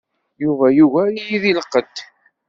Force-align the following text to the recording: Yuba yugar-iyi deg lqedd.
Yuba 0.43 0.65
yugar-iyi 0.77 1.37
deg 1.43 1.53
lqedd. 1.59 1.95